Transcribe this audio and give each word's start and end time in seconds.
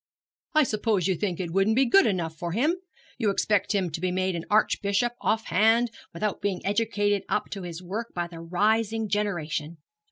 'I 0.55 0.63
suppose 0.63 1.07
you 1.07 1.13
think 1.13 1.39
it 1.39 1.51
wouldn't 1.51 1.75
be 1.75 1.85
good 1.85 2.07
enough 2.07 2.35
for 2.35 2.53
him? 2.53 2.73
You 3.19 3.29
expect 3.29 3.75
him 3.75 3.91
to 3.91 4.01
be 4.01 4.11
made 4.11 4.35
an 4.35 4.45
archbishop 4.49 5.11
off 5.21 5.45
hand, 5.45 5.91
without 6.11 6.41
being 6.41 6.65
educated 6.65 7.21
up 7.29 7.51
to 7.51 7.61
his 7.61 7.83
work 7.83 8.07
by 8.15 8.25
the 8.25 8.39
rising 8.39 9.09
generation. 9.09 9.77